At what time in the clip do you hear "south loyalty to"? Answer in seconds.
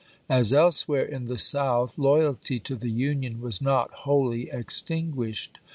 1.37-2.75